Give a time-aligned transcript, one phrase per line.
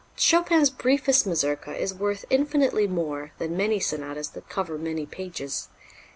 [0.15, 5.69] Chopin's briefest mazurka is worth infinitely more than many sonatas that cover many pages.